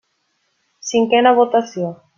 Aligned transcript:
Cinquena 0.93 1.37
votació. 1.43 1.95